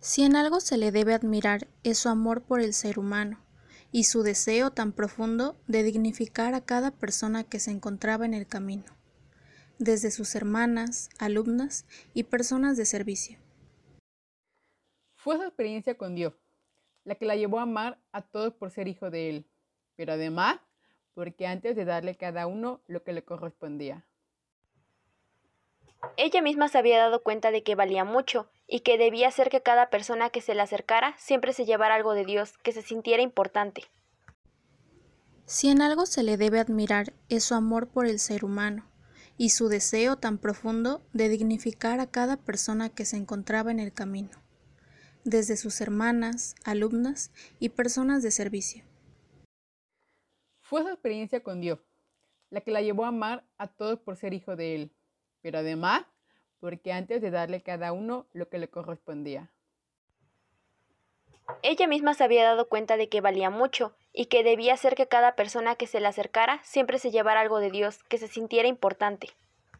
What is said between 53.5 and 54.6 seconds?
a todos por ser hijo